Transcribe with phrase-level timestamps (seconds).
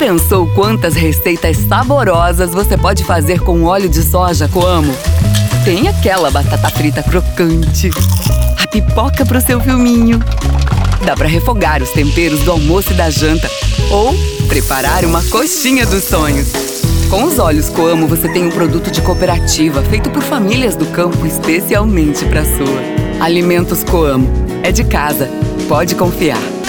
[0.00, 4.94] pensou quantas receitas saborosas você pode fazer com óleo de soja Coamo?
[5.62, 7.90] Tem aquela batata frita crocante,
[8.58, 10.18] a pipoca pro seu filminho.
[11.04, 13.50] Dá para refogar os temperos do almoço e da janta
[13.90, 14.14] ou
[14.48, 16.50] preparar uma coxinha dos sonhos.
[17.10, 21.26] Com os óleos Coamo você tem um produto de cooperativa feito por famílias do campo
[21.26, 23.22] especialmente para sua.
[23.22, 24.30] Alimentos Coamo.
[24.62, 25.28] É de casa.
[25.68, 26.59] Pode confiar.